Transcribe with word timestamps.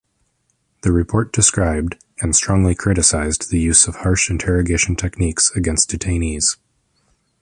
The 0.81 0.91
report 0.91 1.31
described, 1.31 1.95
and 2.21 2.35
strongly 2.35 2.73
criticized 2.73 3.51
the 3.51 3.59
use 3.59 3.87
of 3.87 3.97
harsh 3.97 4.31
interrogation 4.31 4.95
techniques 4.95 5.51
against 5.51 5.91
detainees. 5.91 6.57